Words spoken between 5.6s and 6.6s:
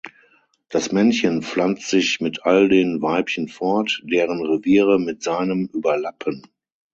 überlappen.